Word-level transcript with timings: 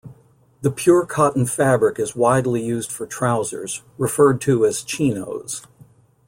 The 0.63 0.71
pure-cotton 0.71 1.45
fabric 1.45 1.99
is 1.99 2.15
widely 2.15 2.59
used 2.63 2.91
for 2.91 3.05
trousers, 3.05 3.83
referred 3.99 4.41
to 4.41 4.65
as 4.65 4.81
chinos. 4.81 5.61